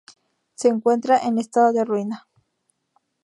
[0.55, 2.25] Se encuentra en estado de ruina.